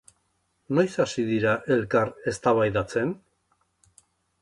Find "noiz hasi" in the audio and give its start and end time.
0.77-1.27